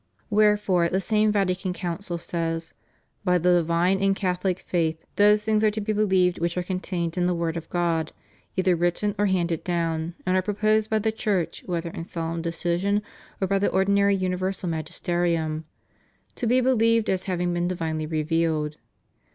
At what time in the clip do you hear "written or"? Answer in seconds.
8.75-9.27